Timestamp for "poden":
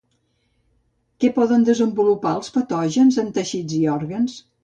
1.35-1.65